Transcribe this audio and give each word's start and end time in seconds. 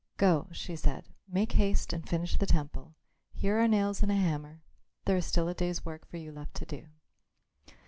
"Go," 0.17 0.47
she 0.51 0.75
said; 0.75 1.09
"make 1.29 1.51
haste 1.51 1.93
and 1.93 2.09
finish 2.09 2.35
the 2.35 2.47
temple. 2.47 2.95
Here 3.33 3.59
are 3.59 3.67
nails 3.67 4.01
and 4.01 4.11
a 4.11 4.15
hammer. 4.15 4.63
There 5.05 5.17
is 5.17 5.27
still 5.27 5.47
a 5.47 5.53
day's 5.53 5.85
work 5.85 6.07
for 6.07 6.17
you 6.17 6.31
left 6.31 6.55
to 6.55 6.65
do." 6.65 6.87